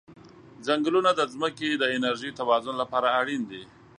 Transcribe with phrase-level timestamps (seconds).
[0.65, 3.63] ځنګلونه د ځمکې د انرژی توازن لپاره اړین دي.